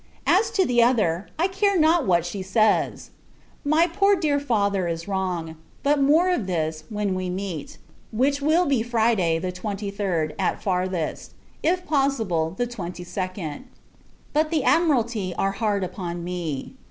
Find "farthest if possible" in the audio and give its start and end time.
10.59-12.55